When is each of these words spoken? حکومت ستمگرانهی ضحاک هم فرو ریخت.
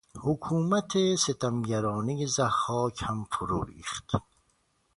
حکومت 0.23 0.91
ستمگرانهی 1.15 2.25
ضحاک 2.27 2.97
هم 3.05 3.19
فرو 3.31 3.63
ریخت. 3.63 4.09